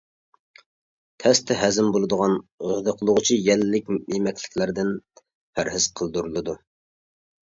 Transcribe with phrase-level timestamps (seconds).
[1.23, 2.33] تەستە ھەزىم بولىدىغان،
[2.69, 4.89] غىدىقلىغۇچى، يەللىك يېمەكلىكلەردىن
[5.59, 6.57] پەرھىز قىلدۇرۇلىدۇ.